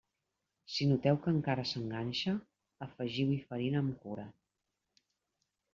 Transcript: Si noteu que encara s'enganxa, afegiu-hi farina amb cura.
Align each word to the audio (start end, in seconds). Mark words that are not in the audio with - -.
Si 0.75 0.87
noteu 0.91 1.19
que 1.25 1.33
encara 1.33 1.65
s'enganxa, 1.73 2.33
afegiu-hi 2.89 3.39
farina 3.53 3.87
amb 3.87 4.05
cura. 4.07 4.27